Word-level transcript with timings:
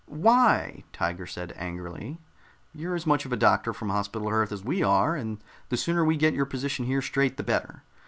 "Why?" 0.07 0.83
Tiger 0.93 1.27
said 1.27 1.53
angrily. 1.55 2.17
"You're 2.73 2.95
as 2.95 3.05
much 3.05 3.23
of 3.23 3.31
a 3.31 3.37
doctor 3.37 3.71
from 3.71 3.89
Hospital 3.89 4.29
Earth 4.29 4.51
as 4.51 4.63
we 4.65 4.81
are, 4.81 5.15
and 5.15 5.37
the 5.69 5.77
sooner 5.77 6.03
we 6.03 6.17
get 6.17 6.33
your 6.33 6.47
position 6.47 6.85
here 6.85 7.03
straight, 7.03 7.37
the 7.37 7.43
better. 7.43 7.83